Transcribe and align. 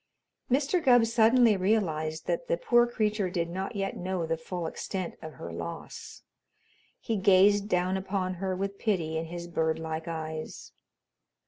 Mr. 0.49 0.83
Gubb 0.83 1.05
suddenly 1.05 1.55
realized 1.55 2.25
that 2.25 2.47
the 2.47 2.57
poor 2.57 2.87
creature 2.87 3.29
did 3.29 3.47
not 3.51 3.75
yet 3.75 3.95
know 3.95 4.25
the 4.25 4.35
full 4.35 4.65
extent 4.65 5.13
of 5.21 5.33
her 5.33 5.53
loss. 5.53 6.23
He 6.99 7.17
gazed 7.17 7.69
down 7.69 7.97
upon 7.97 8.33
her 8.41 8.55
with 8.55 8.79
pity 8.79 9.15
in 9.15 9.25
his 9.25 9.47
bird 9.47 9.77
like 9.77 10.07
eyes. 10.07 10.71